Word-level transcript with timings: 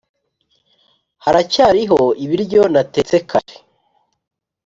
haracyariho 1.23 1.99
ibiryo 2.23 2.61
natetse 2.73 3.15
kare? 3.29 3.55